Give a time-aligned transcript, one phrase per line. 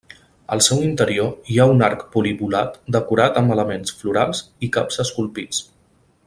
[0.53, 5.63] Al seu interior hi ha un arc polilobulat decorat amb elements florals i caps esculpits.